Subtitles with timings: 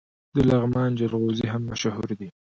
[0.35, 2.29] د لغمان جلغوزي هم مشهور دي.